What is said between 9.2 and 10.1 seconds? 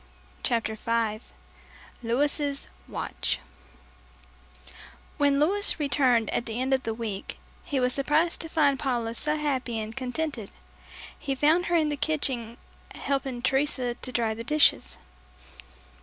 happy and